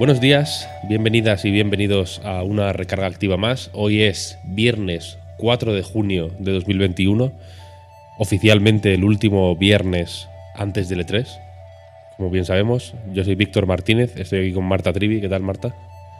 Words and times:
Buenos 0.00 0.18
días, 0.18 0.66
bienvenidas 0.88 1.44
y 1.44 1.50
bienvenidos 1.50 2.22
a 2.24 2.42
una 2.42 2.72
recarga 2.72 3.06
activa 3.06 3.36
más. 3.36 3.68
Hoy 3.74 4.00
es 4.02 4.38
viernes 4.44 5.18
4 5.36 5.74
de 5.74 5.82
junio 5.82 6.30
de 6.38 6.52
2021, 6.52 7.30
oficialmente 8.18 8.94
el 8.94 9.04
último 9.04 9.54
viernes 9.56 10.26
antes 10.56 10.88
del 10.88 11.06
E3. 11.06 11.26
Como 12.16 12.30
bien 12.30 12.46
sabemos, 12.46 12.94
yo 13.12 13.24
soy 13.24 13.34
Víctor 13.34 13.66
Martínez, 13.66 14.16
estoy 14.16 14.38
aquí 14.40 14.52
con 14.54 14.64
Marta 14.64 14.90
Trivi. 14.94 15.20
¿Qué 15.20 15.28
tal, 15.28 15.42
Marta? 15.42 15.74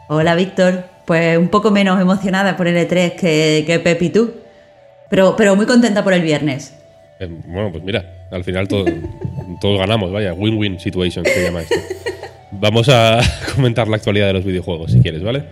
Hola 0.09 0.35
Víctor, 0.35 0.83
pues 1.05 1.39
un 1.39 1.47
poco 1.47 1.71
menos 1.71 1.99
emocionada 1.99 2.57
por 2.57 2.67
el 2.67 2.75
E3 2.87 3.15
que, 3.15 3.63
que 3.65 3.79
Pep 3.79 3.99
y 4.03 4.09
tú, 4.09 4.35
pero, 5.09 5.35
pero 5.35 5.55
muy 5.55 5.65
contenta 5.65 6.03
por 6.03 6.13
el 6.13 6.21
viernes. 6.21 6.77
Eh, 7.19 7.27
bueno, 7.47 7.71
pues 7.71 7.83
mira, 7.83 8.27
al 8.29 8.43
final 8.43 8.67
todo- 8.67 8.85
todos 9.59 9.79
ganamos, 9.79 10.11
vaya, 10.11 10.35
win-win 10.35 10.79
situation 10.79 11.25
se 11.25 11.41
llama 11.43 11.61
esto. 11.63 11.75
Vamos 12.51 12.89
a 12.89 13.21
comentar 13.55 13.87
la 13.87 13.95
actualidad 13.95 14.27
de 14.27 14.33
los 14.33 14.43
videojuegos, 14.43 14.91
si 14.91 14.99
quieres, 14.99 15.23
¿vale? 15.23 15.43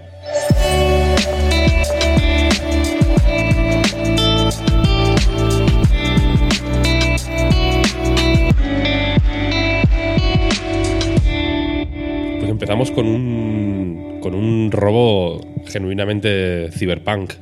Pues 12.40 12.50
empezamos 12.50 12.92
con 12.92 13.08
un, 13.08 14.20
con 14.22 14.36
un 14.36 14.70
robo 14.72 15.40
genuinamente 15.68 16.70
cyberpunk. 16.72 17.34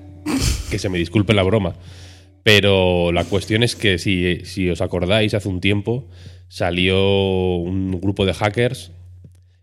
Que 0.70 0.78
se 0.78 0.90
me 0.90 0.98
disculpe 0.98 1.34
la 1.34 1.44
broma. 1.44 1.76
Pero 2.44 3.12
la 3.12 3.24
cuestión 3.24 3.64
es 3.64 3.76
que 3.76 3.98
si, 3.98 4.42
si 4.46 4.70
os 4.70 4.82
acordáis, 4.82 5.34
hace 5.34 5.50
un 5.50 5.62
tiempo 5.62 6.08
salió 6.48 7.56
un 7.56 8.00
grupo 8.00 8.26
de 8.26 8.34
hackers 8.34 8.92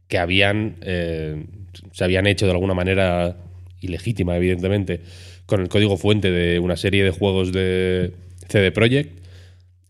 que 0.08 0.18
habían 0.18 0.76
eh, 0.82 1.44
se 1.92 2.04
habían 2.04 2.26
hecho 2.26 2.46
de 2.46 2.52
alguna 2.52 2.74
manera 2.74 3.36
ilegítima, 3.80 4.36
evidentemente, 4.36 5.00
con 5.46 5.60
el 5.60 5.68
código 5.68 5.96
fuente 5.96 6.30
de 6.30 6.58
una 6.58 6.76
serie 6.76 7.04
de 7.04 7.10
juegos 7.10 7.52
de 7.52 8.12
CD 8.48 8.70
Projekt, 8.72 9.18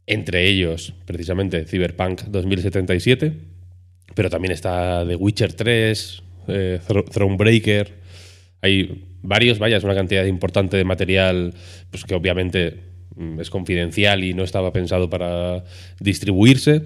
entre 0.06 0.46
ellos 0.48 0.94
precisamente 1.06 1.64
Cyberpunk 1.64 2.22
2077, 2.24 3.32
pero 4.14 4.30
también 4.30 4.52
está 4.52 5.04
The 5.06 5.16
Witcher 5.16 5.52
3, 5.52 6.22
eh, 6.48 6.80
Thro- 6.86 7.04
Thronebreaker, 7.10 7.92
hay 8.60 9.04
varios, 9.22 9.58
vaya, 9.58 9.78
una 9.82 9.94
cantidad 9.94 10.24
importante 10.24 10.76
de 10.76 10.84
material 10.84 11.54
pues, 11.90 12.04
que 12.04 12.14
obviamente 12.14 12.80
mm, 13.16 13.40
es 13.40 13.50
confidencial 13.50 14.24
y 14.24 14.34
no 14.34 14.42
estaba 14.44 14.72
pensado 14.72 15.08
para 15.10 15.64
distribuirse. 16.00 16.82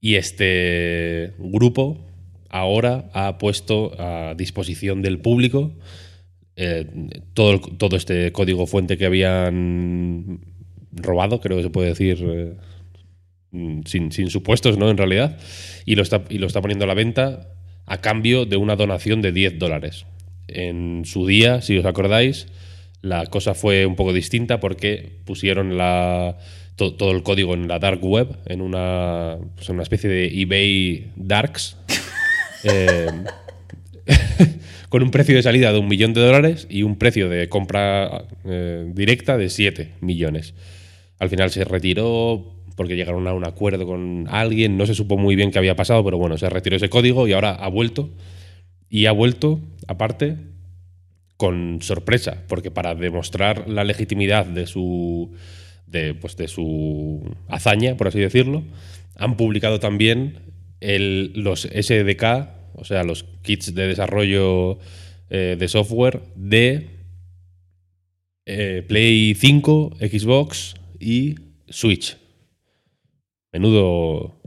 Y 0.00 0.14
este 0.14 1.34
grupo 1.38 1.98
ahora 2.48 3.10
ha 3.12 3.38
puesto 3.38 3.92
a 3.98 4.34
disposición 4.36 5.02
del 5.02 5.18
público 5.18 5.72
eh, 6.62 6.84
todo, 7.32 7.58
todo 7.58 7.96
este 7.96 8.32
código 8.32 8.66
fuente 8.66 8.98
que 8.98 9.06
habían 9.06 10.40
robado, 10.92 11.40
creo 11.40 11.56
que 11.56 11.62
se 11.62 11.70
puede 11.70 11.88
decir, 11.88 12.18
eh, 12.22 12.54
mm, 13.52 13.80
sin, 13.86 14.12
sin 14.12 14.28
supuestos, 14.28 14.76
¿no? 14.76 14.90
En 14.90 14.98
realidad. 14.98 15.38
Y 15.86 15.94
lo, 15.94 16.02
está, 16.02 16.22
y 16.28 16.36
lo 16.36 16.46
está 16.46 16.60
poniendo 16.60 16.84
a 16.84 16.88
la 16.88 16.92
venta 16.92 17.48
a 17.86 18.02
cambio 18.02 18.44
de 18.44 18.58
una 18.58 18.76
donación 18.76 19.22
de 19.22 19.32
10 19.32 19.58
dólares. 19.58 20.04
En 20.48 21.06
su 21.06 21.26
día, 21.26 21.62
si 21.62 21.78
os 21.78 21.86
acordáis, 21.86 22.46
la 23.02 23.26
cosa 23.26 23.54
fue 23.54 23.86
un 23.86 23.96
poco 23.96 24.12
distinta 24.12 24.60
porque 24.60 25.20
pusieron 25.24 25.76
la, 25.78 26.36
to- 26.76 26.94
todo 26.94 27.12
el 27.12 27.22
código 27.22 27.54
en 27.54 27.68
la 27.68 27.78
dark 27.78 28.04
web, 28.04 28.36
en 28.46 28.60
una, 28.60 29.38
pues 29.54 29.68
en 29.68 29.74
una 29.76 29.82
especie 29.82 30.10
de 30.10 30.26
eBay 30.42 31.12
Darks, 31.16 31.76
eh, 32.64 33.06
con 34.88 35.02
un 35.02 35.10
precio 35.10 35.34
de 35.36 35.42
salida 35.42 35.72
de 35.72 35.78
un 35.78 35.88
millón 35.88 36.12
de 36.14 36.20
dólares 36.20 36.66
y 36.68 36.82
un 36.82 36.96
precio 36.96 37.28
de 37.28 37.48
compra 37.48 38.24
eh, 38.44 38.84
directa 38.92 39.36
de 39.36 39.48
7 39.48 39.92
millones. 40.00 40.54
Al 41.18 41.28
final 41.28 41.50
se 41.50 41.64
retiró 41.64 42.54
porque 42.76 42.96
llegaron 42.96 43.26
a 43.28 43.34
un 43.34 43.46
acuerdo 43.46 43.86
con 43.86 44.26
alguien, 44.30 44.76
no 44.78 44.86
se 44.86 44.94
supo 44.94 45.18
muy 45.18 45.36
bien 45.36 45.50
qué 45.50 45.58
había 45.58 45.76
pasado, 45.76 46.02
pero 46.04 46.16
bueno, 46.18 46.38
se 46.38 46.48
retiró 46.48 46.76
ese 46.76 46.88
código 46.88 47.28
y 47.28 47.32
ahora 47.32 47.50
ha 47.50 47.68
vuelto. 47.68 48.10
Y 48.88 49.06
ha 49.06 49.12
vuelto, 49.12 49.60
aparte, 49.86 50.36
con 51.40 51.78
sorpresa, 51.80 52.44
porque 52.48 52.70
para 52.70 52.94
demostrar 52.94 53.66
la 53.66 53.82
legitimidad 53.82 54.44
de 54.44 54.66
su, 54.66 55.32
de, 55.86 56.12
pues 56.12 56.36
de 56.36 56.48
su 56.48 57.34
hazaña, 57.48 57.96
por 57.96 58.08
así 58.08 58.20
decirlo, 58.20 58.62
han 59.16 59.38
publicado 59.38 59.80
también 59.80 60.34
el- 60.80 61.32
los 61.34 61.64
SDK, 61.64 62.50
o 62.74 62.84
sea, 62.84 63.04
los 63.04 63.24
kits 63.40 63.74
de 63.74 63.86
desarrollo 63.86 64.78
eh, 65.30 65.56
de 65.58 65.68
software 65.68 66.20
de 66.36 66.90
eh, 68.44 68.84
Play 68.86 69.34
5, 69.34 69.96
Xbox 69.98 70.74
y 70.98 71.36
Switch. 71.70 72.18
Menudo, 73.50 74.40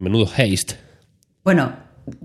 menudo 0.00 0.26
haste. 0.36 0.74
Bueno, 1.44 1.76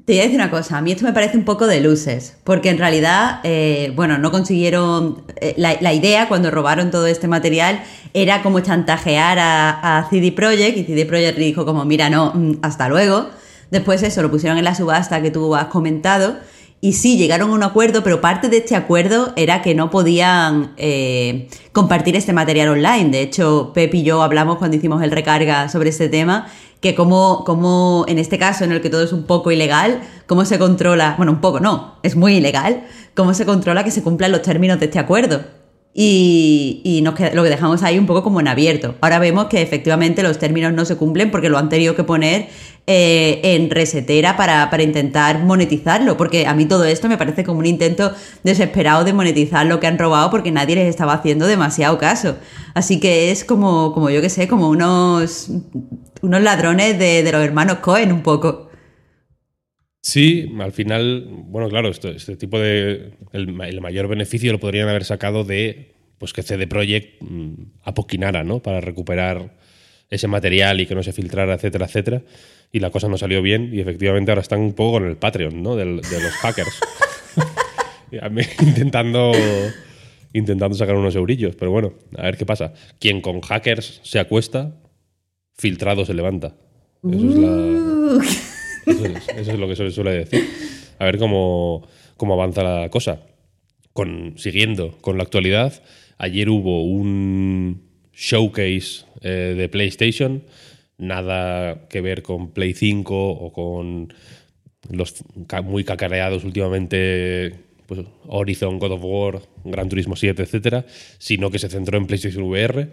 te 0.05 0.13
voy 0.13 0.19
a 0.19 0.23
decir 0.23 0.35
una 0.35 0.49
cosa, 0.49 0.77
a 0.77 0.81
mí 0.81 0.91
esto 0.91 1.05
me 1.05 1.13
parece 1.13 1.37
un 1.37 1.45
poco 1.45 1.67
de 1.67 1.81
luces, 1.81 2.37
porque 2.43 2.69
en 2.69 2.77
realidad, 2.77 3.39
eh, 3.43 3.91
bueno, 3.95 4.17
no 4.17 4.31
consiguieron, 4.31 5.23
eh, 5.41 5.53
la, 5.57 5.77
la 5.81 5.93
idea 5.93 6.27
cuando 6.27 6.51
robaron 6.51 6.91
todo 6.91 7.07
este 7.07 7.27
material 7.27 7.83
era 8.13 8.41
como 8.43 8.59
chantajear 8.59 9.39
a, 9.39 9.99
a 9.99 10.09
CD 10.09 10.31
Projekt 10.31 10.77
y 10.77 10.83
CD 10.83 11.05
Projekt 11.05 11.37
dijo 11.37 11.65
como, 11.65 11.85
mira, 11.85 12.09
no, 12.09 12.33
mm, 12.33 12.59
hasta 12.61 12.89
luego. 12.89 13.29
Después 13.71 14.03
eso, 14.03 14.21
lo 14.21 14.29
pusieron 14.29 14.57
en 14.57 14.65
la 14.65 14.75
subasta 14.75 15.21
que 15.21 15.31
tú 15.31 15.55
has 15.55 15.65
comentado 15.65 16.35
y 16.83 16.91
sí, 16.91 17.15
llegaron 17.15 17.49
a 17.51 17.53
un 17.53 17.63
acuerdo, 17.63 18.03
pero 18.03 18.19
parte 18.19 18.49
de 18.49 18.57
este 18.57 18.75
acuerdo 18.75 19.31
era 19.37 19.61
que 19.61 19.73
no 19.73 19.89
podían 19.89 20.73
eh, 20.75 21.47
compartir 21.71 22.17
este 22.17 22.33
material 22.33 22.67
online. 22.67 23.09
De 23.09 23.21
hecho, 23.21 23.71
Pep 23.73 23.93
y 23.93 24.03
yo 24.03 24.21
hablamos 24.21 24.57
cuando 24.57 24.75
hicimos 24.75 25.01
el 25.01 25.11
recarga 25.11 25.69
sobre 25.69 25.91
este 25.91 26.09
tema, 26.09 26.47
que 26.83 26.95
como, 26.95 27.45
como 27.45 28.03
en 28.09 28.19
este 28.19 28.37
caso 28.37 28.65
en 28.65 28.73
el 28.73 28.81
que 28.81 28.89
todo 28.89 29.03
es 29.03 29.13
un 29.13 29.23
poco 29.23 29.51
ilegal, 29.51 30.01
cómo 30.27 30.43
se 30.43 30.59
controla, 30.59 31.13
bueno, 31.15 31.31
un 31.31 31.39
poco 31.39 31.61
no, 31.61 31.95
es 32.03 32.17
muy 32.17 32.35
ilegal, 32.35 32.83
cómo 33.15 33.33
se 33.33 33.45
controla 33.45 33.85
que 33.85 33.89
se 33.89 34.03
cumplan 34.03 34.33
los 34.33 34.41
términos 34.41 34.81
de 34.81 34.87
este 34.87 34.99
acuerdo. 34.99 35.62
Y, 35.95 36.81
y 36.83 37.01
nos 37.03 37.19
lo 37.33 37.43
que 37.43 37.49
dejamos 37.49 37.83
ahí 37.83 37.99
un 37.99 38.07
poco 38.07 38.23
como 38.23 38.39
en 38.39 38.47
abierto. 38.47 38.95
Ahora 38.99 39.19
vemos 39.19 39.45
que 39.45 39.61
efectivamente 39.61 40.23
los 40.23 40.39
términos 40.39 40.73
no 40.73 40.85
se 40.85 40.95
cumplen 40.95 41.29
porque 41.29 41.49
lo 41.49 41.59
han 41.59 41.69
tenido 41.69 41.95
que 41.95 42.03
poner 42.03 42.47
eh, 42.87 43.39
en 43.43 43.69
resetera 43.69 44.35
para, 44.35 44.71
para 44.71 44.81
intentar 44.81 45.43
monetizarlo. 45.43 46.17
Porque 46.17 46.47
a 46.47 46.55
mí 46.55 46.65
todo 46.65 46.85
esto 46.85 47.07
me 47.09 47.17
parece 47.17 47.43
como 47.43 47.59
un 47.59 47.67
intento 47.67 48.11
desesperado 48.43 49.03
de 49.03 49.13
monetizar 49.13 49.67
lo 49.67 49.79
que 49.79 49.85
han 49.85 49.99
robado 49.99 50.31
porque 50.31 50.51
nadie 50.51 50.75
les 50.75 50.87
estaba 50.87 51.13
haciendo 51.13 51.45
demasiado 51.45 51.99
caso. 51.99 52.37
Así 52.73 52.99
que 52.99 53.29
es 53.29 53.45
como, 53.45 53.93
como 53.93 54.09
yo 54.09 54.19
que 54.19 54.29
sé, 54.29 54.47
como 54.47 54.69
unos, 54.69 55.51
unos 56.23 56.41
ladrones 56.41 56.97
de, 56.97 57.21
de 57.21 57.31
los 57.31 57.43
hermanos 57.43 57.77
Cohen 57.77 58.11
un 58.11 58.23
poco. 58.23 58.71
Sí, 60.05 60.53
al 60.59 60.73
final, 60.73 61.25
bueno, 61.45 61.69
claro, 61.69 61.89
este 61.89 62.35
tipo 62.35 62.59
de. 62.59 63.13
El 63.31 63.53
mayor 63.53 64.09
beneficio 64.09 64.51
lo 64.51 64.59
podrían 64.59 64.89
haber 64.89 65.05
sacado 65.05 65.45
de 65.45 65.92
pues 66.23 66.31
que 66.31 66.41
CD 66.41 66.67
Projekt 66.67 67.21
mm, 67.21 67.53
apoquinara, 67.83 68.45
¿no? 68.45 68.61
Para 68.61 68.79
recuperar 68.79 69.57
ese 70.09 70.29
material 70.29 70.79
y 70.79 70.85
que 70.85 70.95
no 70.95 71.03
se 71.03 71.11
filtrara, 71.11 71.53
etcétera, 71.55 71.85
etcétera. 71.85 72.21
Y 72.71 72.79
la 72.79 72.91
cosa 72.91 73.09
no 73.09 73.17
salió 73.17 73.41
bien 73.41 73.71
y 73.73 73.81
efectivamente 73.81 74.31
ahora 74.31 74.39
están 74.41 74.61
un 74.61 74.71
poco 74.71 74.93
con 74.93 75.05
el 75.05 75.17
Patreon, 75.17 75.61
¿no? 75.61 75.75
Del- 75.75 75.99
de 75.99 76.21
los 76.21 76.31
hackers. 76.35 76.79
Intentando, 78.61 79.33
intentando 80.31 80.77
sacar 80.77 80.95
unos 80.95 81.13
eurillos, 81.15 81.57
pero 81.57 81.71
bueno, 81.71 81.93
a 82.17 82.21
ver 82.23 82.37
qué 82.37 82.45
pasa. 82.45 82.73
Quien 82.99 83.19
con 83.19 83.41
hackers 83.41 83.99
se 84.03 84.19
acuesta, 84.19 84.77
filtrado 85.57 86.05
se 86.05 86.13
levanta. 86.13 86.55
Eso 87.03 87.27
es 87.27 87.35
la. 87.35 88.23
Eso 88.85 89.05
es, 89.07 89.27
eso 89.27 89.51
es 89.51 89.59
lo 89.59 89.67
que 89.67 89.75
se 89.75 89.91
suele 89.91 90.11
decir. 90.11 90.47
A 90.99 91.05
ver 91.05 91.17
cómo, 91.17 91.85
cómo 92.15 92.35
avanza 92.35 92.63
la 92.63 92.89
cosa. 92.89 93.23
Con, 93.91 94.35
siguiendo 94.37 94.97
con 95.01 95.17
la 95.17 95.23
actualidad, 95.23 95.83
Ayer 96.17 96.49
hubo 96.49 96.83
un 96.83 97.81
showcase 98.13 99.05
eh, 99.21 99.55
de 99.57 99.69
PlayStation, 99.69 100.43
nada 100.97 101.87
que 101.89 102.01
ver 102.01 102.21
con 102.21 102.51
Play 102.51 102.73
5 102.73 103.29
o 103.29 103.51
con 103.51 104.13
los 104.89 105.23
muy 105.63 105.83
cacareados 105.83 106.43
últimamente 106.43 107.53
pues, 107.87 108.01
Horizon, 108.27 108.79
God 108.79 108.91
of 108.91 109.01
War, 109.03 109.41
Gran 109.63 109.89
Turismo 109.89 110.15
7, 110.15 110.43
etcétera, 110.43 110.85
sino 111.17 111.51
que 111.51 111.59
se 111.59 111.69
centró 111.69 111.97
en 111.97 112.07
PlayStation 112.07 112.43
VR. 112.43 112.89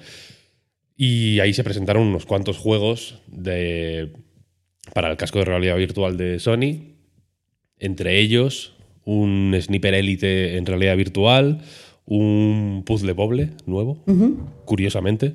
Y 0.96 1.40
ahí 1.40 1.54
se 1.54 1.64
presentaron 1.64 2.02
unos 2.02 2.26
cuantos 2.26 2.58
juegos 2.58 3.22
de, 3.26 4.12
para 4.92 5.10
el 5.10 5.16
casco 5.16 5.38
de 5.38 5.46
realidad 5.46 5.76
virtual 5.76 6.16
de 6.16 6.38
Sony. 6.38 6.96
Entre 7.78 8.18
ellos, 8.18 8.76
un 9.04 9.56
Sniper 9.58 9.94
Elite 9.94 10.58
en 10.58 10.66
realidad 10.66 10.96
virtual, 10.96 11.62
un 12.06 12.82
puzzle 12.84 13.12
boble 13.12 13.50
nuevo, 13.66 13.98
curiosamente, 14.64 15.34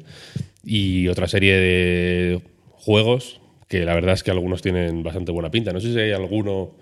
y 0.63 1.07
otra 1.07 1.27
serie 1.27 1.56
de 1.56 2.41
juegos 2.71 3.41
que 3.67 3.83
la 3.83 3.95
verdad 3.95 4.13
es 4.13 4.23
que 4.23 4.31
algunos 4.31 4.62
tienen 4.62 5.03
bastante 5.03 5.31
buena 5.31 5.51
pinta. 5.51 5.73
No 5.73 5.79
sé 5.79 5.91
si 5.91 6.00
hay 6.00 6.12
alguno, 6.12 6.75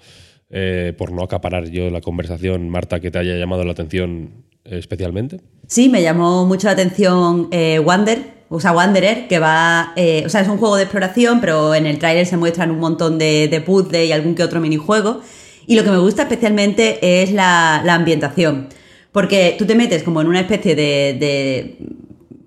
eh, 0.49 0.93
por 0.97 1.11
no 1.11 1.23
acaparar 1.23 1.69
yo 1.69 1.89
la 1.89 2.01
conversación, 2.01 2.69
Marta, 2.69 2.99
que 2.99 3.11
te 3.11 3.19
haya 3.19 3.35
llamado 3.37 3.63
la 3.63 3.71
atención 3.71 4.43
especialmente. 4.65 5.41
Sí, 5.67 5.89
me 5.89 6.01
llamó 6.01 6.45
mucho 6.45 6.67
la 6.67 6.73
atención 6.73 7.47
eh, 7.51 7.79
Wander, 7.79 8.33
o 8.49 8.59
sea, 8.59 8.71
Wanderer, 8.71 9.27
que 9.27 9.39
va. 9.39 9.93
Eh, 9.95 10.23
o 10.25 10.29
sea, 10.29 10.41
es 10.41 10.47
un 10.47 10.57
juego 10.57 10.75
de 10.75 10.83
exploración, 10.83 11.39
pero 11.41 11.73
en 11.73 11.85
el 11.85 11.99
tráiler 11.99 12.25
se 12.25 12.37
muestran 12.37 12.71
un 12.71 12.79
montón 12.79 13.17
de, 13.17 13.47
de 13.47 13.61
puzzles 13.61 14.07
y 14.07 14.11
algún 14.11 14.35
que 14.35 14.43
otro 14.43 14.59
minijuego. 14.59 15.21
Y 15.65 15.75
lo 15.75 15.83
que 15.83 15.91
me 15.91 15.97
gusta 15.97 16.23
especialmente 16.23 17.21
es 17.21 17.31
la, 17.31 17.77
ambientación. 17.93 18.69
Porque 19.13 19.55
tú 19.57 19.65
te 19.65 19.75
metes 19.75 20.03
como 20.03 20.19
en 20.19 20.27
una 20.27 20.41
especie 20.41 20.75
de. 20.75 21.77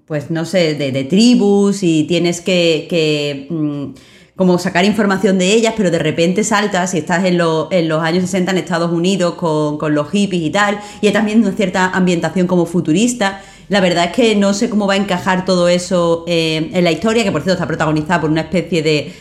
pues 0.05 0.31
no 0.31 0.45
sé, 0.45 0.75
de, 0.75 1.05
tribus 1.05 1.83
y 1.83 2.05
tienes 2.05 2.43
que. 2.43 3.47
Mm, 3.49 3.95
como 4.35 4.59
sacar 4.59 4.85
información 4.85 5.39
de 5.39 5.55
ellas, 5.55 5.73
pero 5.79 5.91
de 5.91 5.99
repente 5.99 6.45
saltas 6.45 6.93
y 6.93 6.99
estás 6.99 7.25
en, 7.25 7.41
en 7.71 7.89
los 7.89 8.03
años 8.03 8.25
60 8.25 8.51
en 8.51 8.59
Estados 8.59 8.93
Unidos 8.93 9.35
con, 9.37 9.95
los 9.95 10.11
hippies 10.11 10.43
y 10.43 10.51
tal, 10.51 10.79
y 11.01 11.07
hay 11.07 11.13
también 11.15 11.41
una 11.41 11.53
cierta 11.53 11.89
ambientación 11.89 12.47
como 12.47 12.67
futurista. 12.67 13.41
La 13.71 13.81
verdad 13.81 14.05
es 14.05 14.13
que 14.13 14.37
no 14.37 14.53
sé 14.53 14.69
cómo 14.69 14.87
va 14.87 14.93
a 14.93 14.99
encajar 14.99 15.47
todo 15.47 15.69
eso 15.69 16.25
eh, 16.27 16.71
en 16.71 16.85
la 16.85 16.93
historia, 16.93 17.25
que 17.25 17.33
por 17.33 17.41
cierto 17.41 17.55
está 17.55 17.67
protagonizada 17.67 18.21
por 18.21 18.31
una 18.31 18.43
especie 18.43 18.83
de 18.83 19.13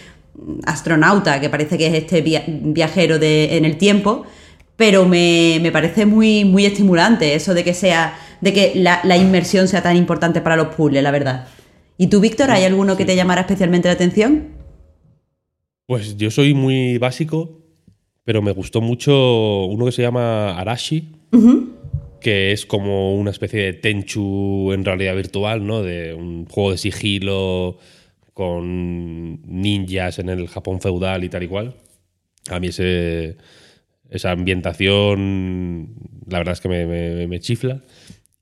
astronauta 0.65 1.39
que 1.39 1.50
parece 1.50 1.77
que 1.77 1.88
es 1.88 1.94
este 1.94 2.21
viajero 2.21 3.18
de, 3.18 3.56
en 3.56 3.63
el 3.63 3.77
tiempo, 3.77 4.25
pero 4.77 5.06
me, 5.06 5.69
parece 5.72 6.06
muy, 6.06 6.45
muy 6.45 6.66
estimulante 6.66 7.36
eso 7.36 7.54
de 7.54 7.63
que 7.63 7.74
sea, 7.74 8.18
de 8.42 8.54
que 8.54 8.74
la, 8.75 9.18
inmersión 9.18 9.68
sea 9.68 9.81
tan 9.81 9.95
importante 9.95 10.42
para 10.42 10.56
los 10.56 10.75
puzzles, 10.75 11.04
la 11.04 11.12
verdad. 11.12 11.48
¿Y 11.98 12.07
tú, 12.07 12.19
Víctor, 12.19 12.51
hay 12.51 12.63
alguno 12.63 12.98
que 12.98 13.06
te 13.06 13.16
llamara 13.16 13.42
especialmente 13.42 13.88
la 13.88 13.94
atención? 13.94 14.50
Pues 15.86 16.18
yo 16.18 16.31
soy 16.31 16.54
muy 16.54 16.98
básico, 16.98 17.62
pero 18.24 18.42
me 18.42 18.51
gustó 18.51 18.81
mucho 18.81 19.66
uno 19.66 19.86
que 19.86 19.92
se 19.92 20.01
llama 20.01 20.57
Arashi 20.57 21.12
que 22.25 22.51
es 22.51 22.66
como 22.66 23.16
una 23.16 23.30
especie 23.30 23.62
de 23.66 23.74
Tenchu 23.74 24.74
en 24.74 24.83
realidad 24.83 25.16
virtual, 25.16 25.68
¿no? 25.68 25.83
De 25.83 26.16
un 26.16 26.48
juego 26.48 26.72
de 26.72 26.80
sigilo 26.80 27.77
con 28.33 29.44
ninjas 29.44 30.18
en 30.18 30.30
el 30.30 30.48
Japón 30.48 30.81
feudal 30.81 31.24
y 31.24 31.30
tal 31.30 31.44
y 31.44 31.48
cual. 31.48 31.75
A 32.50 32.60
mí 32.60 32.69
ese, 32.69 33.38
esa 34.10 34.31
ambientación, 34.31 35.96
la 36.28 36.40
verdad 36.40 36.54
es 36.54 36.62
que 36.62 36.69
me, 36.69 37.40
chifla. 37.40 37.84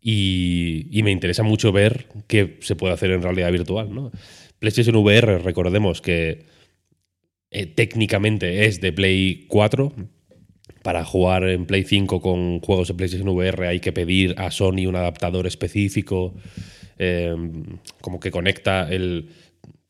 Y, 0.02 1.02
me 1.04 1.12
interesa 1.12 1.44
mucho 1.44 1.72
ver 1.72 2.08
qué 2.28 2.58
se 2.62 2.76
puede 2.76 2.94
hacer 2.94 3.12
en 3.12 3.22
realidad 3.22 3.52
virtual. 3.52 3.94
¿no? 3.94 4.12
PlayStation 4.60 4.96
VR, 4.98 5.40
recordemos 5.40 6.02
que 6.02 6.46
eh, 7.52 7.66
técnicamente 7.66 8.66
es 8.66 8.82
de 8.82 8.92
Play 8.92 9.46
4, 9.48 9.94
para 10.84 11.06
jugar 11.06 11.48
en 11.48 11.66
Play 11.66 11.84
5 11.84 12.22
con 12.22 12.60
juegos 12.60 12.90
de 12.90 12.94
PlayStation 12.94 13.30
VR 13.30 13.68
hay 13.68 13.80
que 13.80 13.94
pedir 13.94 14.36
a 14.38 14.52
Sony 14.52 14.86
un 14.86 14.96
adaptador 14.96 15.48
específico, 15.48 16.36
eh, 17.00 17.34
como 18.02 18.20
que 18.20 18.32
conecta 18.32 18.90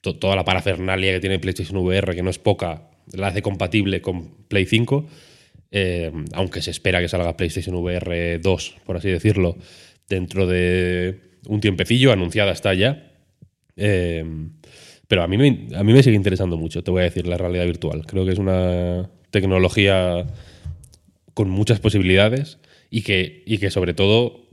toda 0.02 0.36
la 0.36 0.46
parafernalia 0.46 1.12
que 1.14 1.20
tiene 1.20 1.40
PlayStation 1.40 1.78
VR, 1.78 2.16
que 2.16 2.22
no 2.22 2.30
es 2.30 2.38
poca, 2.38 2.90
la 3.12 3.28
hace 3.28 3.42
compatible 3.42 4.02
con 4.02 4.46
Play 4.48 4.66
5, 4.66 5.08
eh, 5.76 6.12
aunque 6.34 6.62
se 6.62 6.70
espera 6.70 7.02
que 7.02 7.10
salga 7.10 7.36
PlayStation 7.36 7.76
VR 7.76 8.38
2, 8.38 8.76
por 8.86 8.96
así 8.96 9.10
decirlo, 9.10 9.58
dentro 10.08 10.46
de 10.46 11.20
un 11.48 11.62
tiempecillo, 11.62 12.12
anunciada 12.12 12.52
está 12.52 12.76
ya. 12.76 13.12
Eh, 13.76 14.24
pero 15.08 15.24
a 15.24 15.28
mí, 15.28 15.36
me, 15.38 15.76
a 15.76 15.84
mí 15.84 15.92
me 15.92 16.04
sigue 16.04 16.16
interesando 16.16 16.58
mucho, 16.58 16.84
te 16.84 16.92
voy 16.92 17.02
a 17.02 17.06
decir, 17.06 17.26
la 17.26 17.38
realidad 17.38 17.66
virtual. 17.66 18.06
Creo 18.06 18.24
que 18.24 18.34
es 18.34 18.38
una 18.38 19.10
tecnología 19.32 20.28
con 21.34 21.50
muchas 21.50 21.80
posibilidades 21.80 22.60
y 22.92 23.02
que, 23.02 23.42
y 23.48 23.58
que 23.58 23.72
sobre 23.72 23.96
todo 23.96 24.48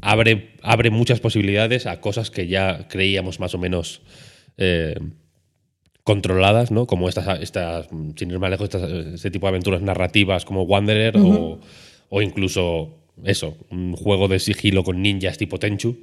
abre, 0.00 0.54
abre 0.62 0.88
muchas 0.88 1.20
posibilidades 1.20 1.84
a 1.84 2.00
cosas 2.00 2.30
que 2.30 2.46
ya 2.46 2.88
creíamos 2.88 3.38
más 3.38 3.54
o 3.54 3.58
menos 3.58 4.00
eh, 4.56 4.98
controladas, 6.08 6.70
¿no? 6.70 6.86
Como 6.86 7.06
estas, 7.06 7.38
estas, 7.42 7.86
sin 8.16 8.30
ir 8.30 8.38
más 8.38 8.48
lejos, 8.48 8.70
este 8.72 9.30
tipo 9.30 9.44
de 9.44 9.50
aventuras 9.50 9.82
narrativas 9.82 10.46
como 10.46 10.62
Wanderer 10.62 11.18
o, 11.18 11.60
o, 12.08 12.22
incluso 12.22 12.94
eso, 13.24 13.58
un 13.70 13.92
juego 13.92 14.26
de 14.26 14.38
sigilo 14.38 14.84
con 14.84 15.02
ninjas 15.02 15.36
tipo 15.36 15.58
Tenchu. 15.58 15.98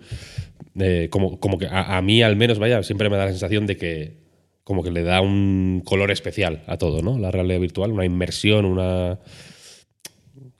Eh, 0.78 1.08
como, 1.10 1.40
como 1.40 1.58
que 1.58 1.66
a, 1.66 1.98
a, 1.98 2.04
mí 2.04 2.22
al 2.22 2.36
menos, 2.36 2.60
vaya, 2.60 2.84
siempre 2.84 3.10
me 3.10 3.18
da 3.18 3.26
la 3.26 3.32
sensación 3.32 3.66
de 3.66 3.78
que 3.78 4.18
como 4.64 4.84
que 4.84 4.92
le 4.92 5.02
da 5.02 5.22
un 5.22 5.82
color 5.84 6.12
especial 6.12 6.62
a 6.68 6.78
todo, 6.78 7.02
¿no? 7.02 7.18
La 7.18 7.32
realidad 7.32 7.60
virtual, 7.60 7.92
una 7.92 8.06
inmersión, 8.06 8.66
una 8.66 9.18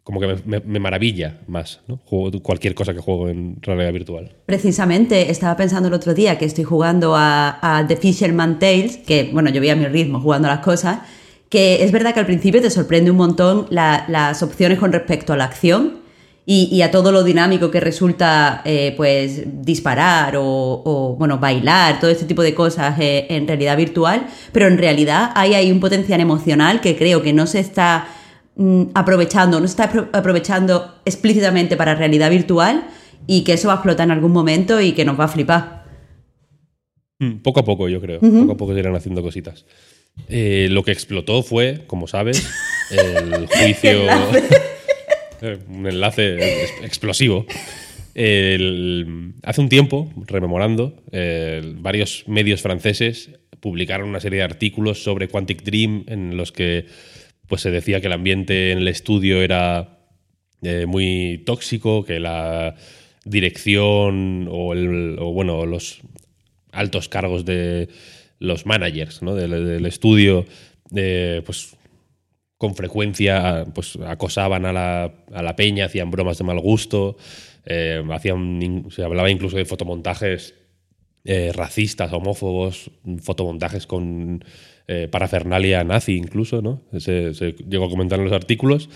como 0.06 0.20
que 0.20 0.38
me, 0.46 0.80
maravilla 0.80 1.40
más, 1.48 1.82
¿no? 1.88 1.98
cualquier 2.44 2.76
cosa 2.76 2.94
que 2.94 3.00
juego 3.00 3.28
en 3.28 3.58
realidad 3.64 3.92
virtual. 3.92 4.32
Precisamente, 4.46 5.32
estaba 5.32 5.58
pensando 5.58 5.88
el 5.88 5.96
otro 5.96 6.14
día 6.14 6.38
que 6.38 6.46
estoy 6.46 6.64
jugando 6.64 7.16
a, 7.18 7.84
The 7.88 7.98
Fisherman 7.98 8.60
Tales, 8.60 8.98
que, 8.98 9.32
bueno, 9.34 9.50
yo 9.50 9.60
vi 9.60 9.70
a 9.70 9.76
mi 9.76 9.88
ritmo 9.88 10.22
jugando 10.22 10.48
las 10.48 10.60
cosas, 10.60 11.00
que 11.50 11.84
es 11.84 11.92
verdad 11.92 12.14
que 12.14 12.20
al 12.20 12.28
principio 12.28 12.62
te 12.62 12.70
sorprende 12.70 13.10
un 13.10 13.18
montón 13.18 13.66
las 13.72 14.44
opciones 14.44 14.78
con 14.78 14.94
respecto 14.94 15.34
a 15.34 15.38
la 15.38 15.46
acción 15.46 16.02
y, 16.46 16.84
a 16.84 16.92
todo 16.92 17.12
lo 17.12 17.24
dinámico 17.24 17.72
que 17.72 17.80
resulta, 17.80 18.62
eh, 18.64 18.94
pues, 18.96 19.42
disparar 19.66 20.36
o, 20.38 21.16
bueno, 21.18 21.40
bailar, 21.40 22.00
todo 22.00 22.12
este 22.12 22.26
tipo 22.26 22.44
de 22.44 22.54
cosas 22.54 23.00
eh, 23.00 23.26
en 23.32 23.48
realidad 23.48 23.76
virtual, 23.76 24.28
pero 24.52 24.68
en 24.68 24.78
realidad 24.78 25.32
hay 25.34 25.56
ahí 25.56 25.72
un 25.72 25.80
potencial 25.80 26.22
emocional 26.22 26.80
que 26.80 26.96
creo 26.96 27.24
que 27.24 27.34
no 27.34 27.48
se 27.48 27.60
está 27.60 28.08
aprovechando, 28.94 29.60
no 29.60 29.68
se 29.68 29.82
está 29.82 30.10
aprovechando 30.14 30.96
explícitamente 31.06 31.76
para 31.76 31.96
realidad 31.96 32.30
virtual 32.30 32.88
y 33.28 33.44
que 33.44 33.54
eso 33.54 33.68
va 33.68 33.74
a 33.74 33.78
explotar 33.78 34.06
en 34.06 34.12
algún 34.12 34.32
momento 34.32 34.80
y 34.80 34.94
que 34.94 35.06
nos 35.06 35.20
va 35.20 35.26
a 35.26 35.28
flipar. 35.28 35.86
Mm, 37.20 37.38
poco 37.38 37.60
a 37.60 37.66
poco, 37.66 37.90
yo 37.90 38.00
creo. 38.02 38.20
Poco 38.20 38.52
a 38.52 38.58
poco 38.58 38.74
se 38.74 38.80
irán 38.80 38.96
haciendo 38.96 39.22
cositas. 39.22 39.66
Eh, 40.30 40.68
lo 40.72 40.84
que 40.84 40.92
explotó 40.92 41.44
fue, 41.44 41.84
como 41.88 42.08
sabes, 42.08 42.48
el 42.92 43.48
juicio. 43.48 44.02
Eh, 45.42 45.58
un 45.68 45.86
enlace 45.86 46.64
explosivo. 46.82 47.46
hace 48.16 49.62
un 49.62 49.68
tiempo, 49.68 50.10
rememorando, 50.26 50.96
varios 51.82 52.24
medios 52.26 52.62
franceses 52.62 53.32
publicaron 53.60 54.08
una 54.08 54.22
serie 54.22 54.40
de 54.40 54.46
artículos 54.46 55.04
sobre 55.04 55.28
Quantic 55.28 55.62
Dream 55.62 56.06
en 56.08 56.38
los 56.38 56.54
que 56.54 56.86
pues 57.48 57.62
se 57.62 57.72
decía 57.72 58.02
que 58.02 58.08
el 58.08 58.14
ambiente 58.14 58.72
en 58.72 58.80
el 58.80 58.88
estudio 58.88 59.42
era 59.42 60.00
eh, 60.62 60.86
muy 60.86 61.44
tóxico, 61.46 62.04
que 62.04 62.20
la 62.20 62.76
dirección 63.24 64.48
o, 64.50 64.74
el, 64.74 65.18
bueno, 65.18 65.66
los 65.66 66.02
altos 66.72 67.10
cargos 67.10 67.46
de 67.46 67.90
los 68.40 68.66
managers 68.66 69.22
del, 69.22 69.86
estudio, 69.86 70.46
eh, 70.96 71.42
pues 71.46 71.76
con 72.58 72.76
frecuencia 72.76 73.66
pues, 73.74 73.98
acosaban 74.06 74.66
a 74.66 74.74
la, 74.74 75.14
a 75.34 75.44
la, 75.44 75.56
peña, 75.56 75.86
hacían 75.86 76.12
bromas 76.12 76.38
de 76.38 76.44
mal 76.44 76.60
gusto, 76.60 77.18
eh, 77.66 78.04
hacían, 78.12 78.86
se 78.90 79.04
hablaba 79.04 79.30
incluso 79.30 79.58
de 79.58 79.66
fotomontajes 79.66 80.54
racistas, 81.54 82.14
homófobos, 82.14 82.92
fotomontajes 83.22 83.88
con 83.88 84.44
eh, 84.88 85.08
parafernalia 85.10 85.84
nazi 85.84 86.16
incluso, 86.16 86.62
¿no? 86.62 86.84
Se, 87.00 87.32
llegó 87.68 87.86
a 87.86 87.90
comentar 87.90 88.20
en 88.20 88.26
los 88.26 88.34
artículos. 88.34 88.90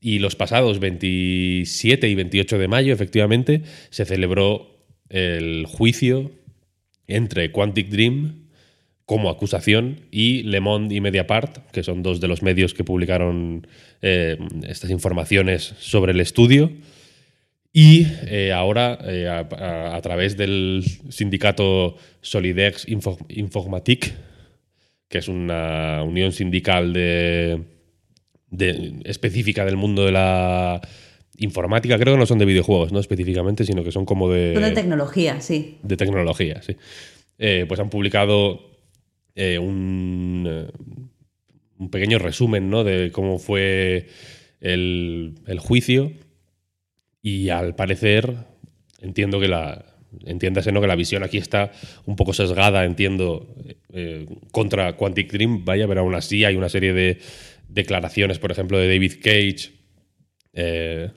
Y 0.00 0.20
los 0.20 0.36
pasados 0.36 0.78
27 0.78 2.08
y 2.08 2.14
28 2.14 2.58
de 2.58 2.68
mayo, 2.68 2.92
efectivamente, 2.92 3.62
se 3.90 4.04
celebró 4.04 4.84
el 5.08 5.66
juicio 5.66 6.30
entre 7.08 7.50
Quantic 7.50 7.88
Dream 7.88 8.48
como 9.04 9.30
acusación 9.30 10.00
y 10.10 10.42
Le 10.44 10.60
Monde 10.60 10.94
y 10.94 11.00
Mediapart, 11.00 11.70
que 11.70 11.82
son 11.82 12.02
dos 12.02 12.20
de 12.20 12.28
los 12.28 12.42
medios 12.42 12.72
que 12.72 12.84
publicaron 12.84 13.66
eh, 14.00 14.38
estas 14.66 14.90
informaciones 14.90 15.74
sobre 15.78 16.12
el 16.12 16.20
estudio. 16.20 16.70
Y 17.72 18.06
eh, 18.26 18.52
ahora, 18.52 18.98
eh, 19.04 19.28
a, 19.28 19.38
a- 19.56 19.96
a 19.96 20.02
través 20.02 20.36
del 20.36 20.82
sindicato 21.08 21.96
Solidex 22.20 22.86
Info- 22.88 23.18
Informatique, 23.30 24.12
que 25.08 25.18
es 25.18 25.28
una 25.28 26.02
unión 26.04 26.32
sindical 26.32 26.92
de, 26.92 27.62
de- 28.50 29.00
específica 29.04 29.64
del 29.64 29.76
mundo 29.76 30.04
de 30.04 30.12
la 30.12 30.80
informática, 31.38 31.98
creo 31.98 32.14
que 32.14 32.18
no 32.20 32.26
son 32.26 32.38
de 32.38 32.44
videojuegos, 32.44 32.92
no 32.92 33.00
específicamente, 33.00 33.64
sino 33.64 33.82
que 33.82 33.90
son 33.92 34.04
como 34.04 34.30
de, 34.30 34.52
Son 34.54 34.62
de 34.62 34.70
tecnología, 34.72 35.40
sí. 35.40 35.78
de 35.82 35.96
tecnología, 35.96 36.60
sí. 36.62 36.76
Eh, 37.38 37.64
pues 37.66 37.80
han 37.80 37.88
publicado 37.90 38.70
un, 39.34 40.68
un 41.78 41.90
pequeño 41.90 42.18
resumen 42.18 42.68
¿no? 42.68 42.84
de 42.84 43.10
cómo 43.12 43.38
fue 43.38 44.08
el, 44.60 45.36
el 45.46 45.58
juicio 45.58 46.12
y 47.22 47.48
al 47.50 47.74
parecer 47.74 48.34
entiendo 49.00 49.40
que 49.40 49.48
la 49.48 49.84
entiéndase 50.26 50.72
¿no? 50.72 50.80
que 50.80 50.86
la 50.86 50.96
visión 50.96 51.22
aquí 51.22 51.38
está 51.38 51.72
un 52.04 52.16
poco 52.16 52.32
sesgada 52.34 52.84
entiendo 52.84 53.54
eh, 53.92 54.26
contra 54.50 54.96
Quantic 54.96 55.32
Dream 55.32 55.64
vaya 55.64 55.88
pero 55.88 56.00
aún 56.00 56.14
así 56.14 56.44
hay 56.44 56.56
una 56.56 56.68
serie 56.68 56.92
de 56.92 57.18
declaraciones 57.68 58.38
por 58.38 58.52
ejemplo 58.52 58.78
de 58.78 58.88
David 58.88 59.12
Cage 59.22 59.72
eh, 60.52 61.10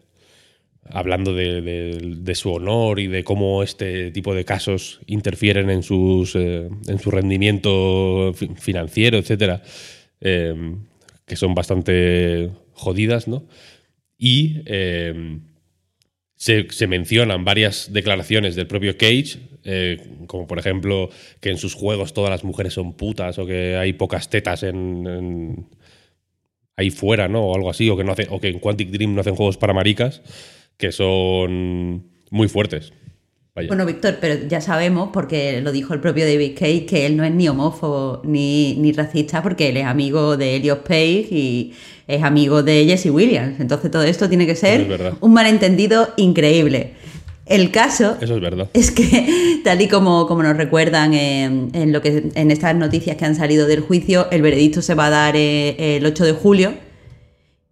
hablando 0.87 1.33
de, 1.33 2.35
su 2.35 2.53
honor 2.53 2.99
y 2.99 3.07
de 3.07 3.23
cómo 3.23 3.63
este 3.63 4.11
tipo 4.11 4.35
de 4.35 4.45
casos 4.45 5.01
interfieren 5.07 5.69
en, 5.71 5.81
sus, 5.83 6.35
eh, 6.35 6.69
en 6.87 6.99
su 6.99 7.09
rendimiento 7.09 8.31
fi- 8.35 8.51
financiero, 8.55 9.17
etcétera, 9.17 9.63
que 10.19 11.35
son 11.35 11.55
bastante 11.55 12.51
jodidas, 12.73 13.27
¿no? 13.27 13.47
Y 14.15 14.61
se, 16.35 16.87
mencionan 16.87 17.45
varias 17.45 17.91
declaraciones 17.93 18.55
del 18.55 18.67
propio 18.67 18.97
Cage, 18.97 19.37
eh, 19.63 19.97
como 20.27 20.47
por 20.47 20.59
ejemplo 20.59 21.09
que 21.39 21.49
en 21.49 21.57
sus 21.57 21.73
juegos 21.73 22.13
todas 22.13 22.29
las 22.29 22.43
mujeres 22.43 22.73
son 22.73 22.93
putas 22.93 23.39
o 23.39 23.45
que 23.45 23.75
hay 23.77 23.93
pocas 23.93 24.29
tetas 24.29 24.63
en- 24.63 25.07
en, 25.07 25.65
ahí 26.75 26.89
fuera, 26.91 27.27
¿no? 27.27 27.45
O 27.45 27.55
algo 27.55 27.69
así, 27.69 27.89
o 27.89 27.97
que, 27.97 28.03
no 28.03 28.11
hace, 28.11 28.27
o 28.29 28.39
que 28.39 28.49
en 28.49 28.59
Quantic 28.59 28.89
Dream 28.89 29.15
no 29.15 29.21
hacen 29.21 29.35
juegos 29.35 29.57
para 29.57 29.73
maricas, 29.73 30.21
que 30.77 30.91
son 30.91 32.09
muy 32.29 32.47
fuertes. 32.49 32.91
Vaya. 33.55 33.69
Bueno, 33.69 33.85
Víctor, 33.85 34.17
pero 34.19 34.47
ya 34.49 34.59
sabemos, 34.59 35.11
porque 35.13 35.61
lo 35.61 35.71
dijo 35.71 35.93
el 35.93 36.01
propio 36.01 36.25
David 36.25 36.57
Cage, 36.59 36.85
que 36.85 37.05
él 37.05 37.15
no 37.15 37.23
es 37.23 37.31
ni 37.31 37.47
homófobo 37.47 38.21
ni, 38.25 38.75
ni 38.75 38.91
racista, 38.91 39.41
porque 39.41 39.69
él 39.69 39.77
es 39.77 39.85
amigo 39.85 40.35
de 40.35 40.57
Elliot 40.57 40.83
Page 40.83 41.27
y 41.31 41.73
es 42.05 42.21
amigo 42.21 42.63
de 42.63 42.85
Jesse 42.85 43.11
Williams. 43.11 43.61
Entonces 43.61 43.89
todo 43.89 44.03
esto 44.03 44.27
tiene 44.27 44.45
que 44.45 44.55
ser 44.55 44.81
es 44.81 45.13
un 45.21 45.33
malentendido 45.33 46.09
increíble. 46.17 46.95
El 47.45 47.71
caso 47.71 48.17
Eso 48.19 48.35
es 48.35 48.41
verdad. 48.41 48.69
es 48.73 48.91
que, 48.91 49.61
tal 49.63 49.81
y 49.81 49.87
como, 49.87 50.27
como 50.27 50.43
nos 50.43 50.57
recuerdan 50.57 51.13
en, 51.13 51.69
en 51.73 51.93
lo 51.93 52.01
que, 52.01 52.31
en 52.33 52.51
estas 52.51 52.75
noticias 52.75 53.15
que 53.15 53.23
han 53.23 53.35
salido 53.35 53.67
del 53.67 53.79
juicio, 53.79 54.27
el 54.31 54.41
veredicto 54.41 54.81
se 54.81 54.95
va 54.95 55.07
a 55.07 55.09
dar 55.11 55.35
eh, 55.37 55.97
el 55.97 56.05
8 56.05 56.25
de 56.25 56.31
julio. 56.33 56.73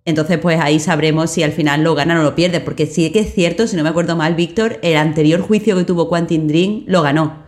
Entonces, 0.05 0.37
pues 0.37 0.59
ahí 0.59 0.79
sabremos 0.79 1.31
si 1.31 1.43
al 1.43 1.53
final 1.53 1.83
lo 1.83 1.95
ganan 1.95 2.17
o 2.17 2.23
lo 2.23 2.35
pierden. 2.35 2.63
Porque 2.63 2.85
sí 2.85 3.11
que 3.11 3.19
es 3.19 3.33
cierto, 3.33 3.67
si 3.67 3.75
no 3.75 3.83
me 3.83 3.89
acuerdo 3.89 4.15
mal, 4.15 4.35
Víctor, 4.35 4.79
el 4.83 4.97
anterior 4.97 5.41
juicio 5.41 5.77
que 5.77 5.83
tuvo 5.83 6.09
Quantum 6.09 6.47
Dream 6.47 6.83
lo 6.87 7.01
ganó. 7.01 7.43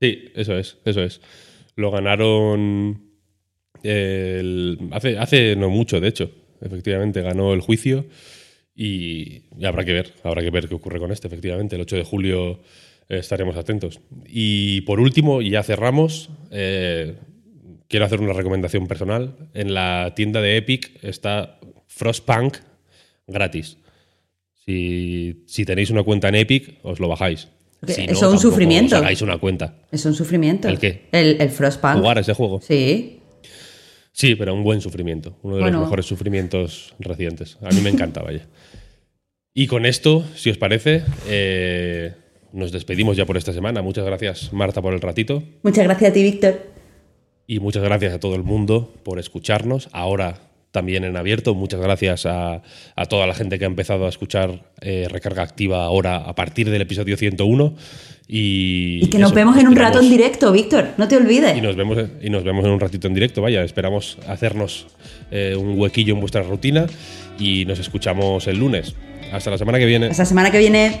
Sí, 0.00 0.30
eso 0.34 0.56
es, 0.56 0.78
eso 0.84 1.02
es. 1.02 1.20
Lo 1.76 1.90
ganaron 1.90 3.10
hace, 4.92 5.56
no 5.56 5.70
mucho, 5.70 6.00
de 6.00 6.08
hecho. 6.08 6.30
Efectivamente, 6.60 7.22
ganó 7.22 7.54
el 7.54 7.60
juicio 7.60 8.06
y, 8.74 9.44
habrá 9.64 9.84
que 9.84 9.92
ver, 9.92 10.14
habrá 10.22 10.42
que 10.42 10.50
ver 10.50 10.68
qué 10.68 10.74
ocurre 10.74 10.98
con 10.98 11.12
este, 11.12 11.26
efectivamente. 11.26 11.76
El 11.76 11.82
8 11.82 11.96
de 11.96 12.04
julio 12.04 12.60
estaremos 13.08 13.56
atentos. 13.56 14.00
Y 14.26 14.82
por 14.82 15.00
último, 15.00 15.42
y 15.42 15.50
ya 15.50 15.62
cerramos, 15.62 16.30
eh, 16.50 17.16
quiero 17.90 18.06
hacer 18.06 18.20
una 18.20 18.32
recomendación 18.32 18.86
personal. 18.86 19.50
En 19.52 19.74
la 19.74 20.12
tienda 20.14 20.40
de 20.40 20.56
Epic 20.56 20.92
está 21.02 21.58
Frostpunk 21.88 22.56
gratis. 23.26 23.76
Si, 24.64 25.42
si 25.46 25.64
tenéis 25.64 25.90
una 25.90 26.04
cuenta 26.04 26.28
en 26.28 26.36
Epic, 26.36 26.78
os 26.82 27.00
lo 27.00 27.08
bajáis. 27.08 27.48
Si 27.86 28.06
no, 28.06 28.12
es 28.12 28.22
un 28.22 28.38
sufrimiento. 28.38 28.94
Os 28.96 29.02
hagáis 29.02 29.22
una 29.22 29.38
cuenta. 29.38 29.74
Es 29.90 30.04
un 30.04 30.14
sufrimiento. 30.14 30.68
¿El 30.68 30.78
qué? 30.78 31.08
El, 31.12 31.40
el 31.40 31.50
Frostpunk. 31.50 31.96
Jugar 31.96 32.18
a 32.18 32.20
ese 32.20 32.34
juego. 32.34 32.60
Sí. 32.60 33.18
Sí, 34.12 34.34
pero 34.36 34.54
un 34.54 34.62
buen 34.62 34.80
sufrimiento. 34.80 35.36
Uno 35.42 35.56
de 35.56 35.62
Bueno. 35.62 35.78
los 35.78 35.86
mejores 35.86 36.06
sufrimientos 36.06 36.94
recientes. 36.98 37.58
A 37.62 37.70
mí 37.70 37.80
me 37.80 37.90
encanta, 37.90 38.22
vaya. 38.22 38.46
Y 39.54 39.66
con 39.66 39.84
esto, 39.86 40.24
si 40.36 40.50
os 40.50 40.58
parece, 40.58 41.02
eh, 41.26 42.12
nos 42.52 42.70
despedimos 42.70 43.16
ya 43.16 43.24
por 43.26 43.36
esta 43.36 43.52
semana. 43.52 43.82
Muchas 43.82 44.04
gracias, 44.04 44.52
Marta, 44.52 44.80
por 44.82 44.92
el 44.94 45.00
ratito. 45.00 45.42
Muchas 45.62 45.84
gracias 45.84 46.10
a 46.10 46.14
ti, 46.14 46.22
Víctor. 46.22 46.69
Y 47.50 47.58
muchas 47.58 47.82
gracias 47.82 48.14
a 48.14 48.20
todo 48.20 48.36
el 48.36 48.44
mundo 48.44 48.94
por 49.02 49.18
escucharnos. 49.18 49.88
Ahora 49.90 50.36
también 50.70 51.02
en 51.02 51.16
abierto. 51.16 51.52
Muchas 51.52 51.80
gracias 51.80 52.24
a, 52.24 52.62
a 52.94 53.06
toda 53.06 53.26
la 53.26 53.34
gente 53.34 53.58
que 53.58 53.64
ha 53.64 53.66
empezado 53.66 54.06
a 54.06 54.08
escuchar 54.08 54.70
eh, 54.80 55.08
Recarga 55.10 55.42
Activa 55.42 55.82
ahora 55.82 56.18
a 56.18 56.32
partir 56.36 56.70
del 56.70 56.80
episodio 56.80 57.16
101. 57.16 57.74
Y, 58.28 59.00
Y 59.02 59.10
que 59.10 59.18
nos 59.18 59.30
eso, 59.30 59.34
vemos 59.34 59.58
en 59.58 59.66
un 59.66 59.74
rato 59.74 59.98
en 59.98 60.08
directo, 60.08 60.52
Víctor. 60.52 60.90
No 60.96 61.08
te 61.08 61.16
olvides. 61.16 61.58
y 61.58 61.60
nos 61.60 61.74
vemos 61.74 61.98
y 62.22 62.30
nos 62.30 62.44
vemos 62.44 62.64
en 62.64 62.70
un 62.70 62.78
ratito 62.78 63.08
en 63.08 63.14
directo. 63.14 63.42
Vaya, 63.42 63.64
esperamos 63.64 64.18
hacernos 64.28 64.86
eh, 65.32 65.56
un 65.58 65.76
huequillo 65.76 66.14
en 66.14 66.20
vuestra 66.20 66.44
rutina 66.44 66.86
y 67.36 67.64
nos 67.64 67.80
escuchamos 67.80 68.46
el 68.46 68.58
lunes. 68.58 68.94
Hasta 69.32 69.50
la 69.50 69.58
semana 69.58 69.80
que 69.80 69.86
viene. 69.86 70.06
Hasta 70.06 70.22
la 70.22 70.26
semana 70.26 70.52
que 70.52 70.58
viene. 70.58 71.00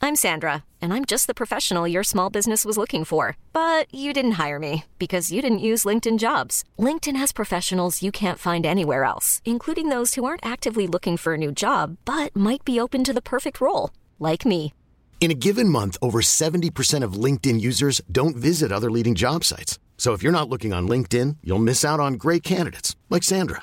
I'm 0.00 0.14
Sandra, 0.14 0.64
and 0.80 0.94
I'm 0.94 1.04
just 1.04 1.26
the 1.26 1.34
professional 1.34 1.88
your 1.88 2.04
small 2.04 2.30
business 2.30 2.64
was 2.64 2.78
looking 2.78 3.04
for. 3.04 3.36
But 3.52 3.92
you 3.92 4.12
didn't 4.12 4.38
hire 4.38 4.58
me 4.58 4.84
because 4.98 5.32
you 5.32 5.42
didn't 5.42 5.58
use 5.70 5.84
LinkedIn 5.84 6.18
jobs. 6.18 6.64
LinkedIn 6.78 7.16
has 7.16 7.32
professionals 7.32 8.02
you 8.02 8.12
can't 8.12 8.38
find 8.38 8.64
anywhere 8.64 9.04
else, 9.04 9.42
including 9.44 9.88
those 9.88 10.14
who 10.14 10.24
aren't 10.24 10.46
actively 10.46 10.86
looking 10.86 11.16
for 11.16 11.34
a 11.34 11.38
new 11.38 11.52
job 11.52 11.98
but 12.04 12.34
might 12.34 12.64
be 12.64 12.80
open 12.80 13.04
to 13.04 13.12
the 13.12 13.28
perfect 13.34 13.60
role, 13.60 13.90
like 14.18 14.46
me. 14.46 14.72
In 15.20 15.32
a 15.32 15.40
given 15.46 15.68
month, 15.68 15.98
over 16.00 16.20
70% 16.20 17.02
of 17.02 17.24
LinkedIn 17.24 17.60
users 17.60 18.00
don't 18.10 18.36
visit 18.36 18.70
other 18.70 18.90
leading 18.90 19.16
job 19.16 19.42
sites. 19.42 19.78
So 19.96 20.12
if 20.12 20.22
you're 20.22 20.38
not 20.38 20.48
looking 20.48 20.72
on 20.72 20.88
LinkedIn, 20.88 21.38
you'll 21.42 21.58
miss 21.58 21.84
out 21.84 21.98
on 21.98 22.14
great 22.14 22.44
candidates 22.44 22.94
like 23.10 23.24
Sandra. 23.24 23.62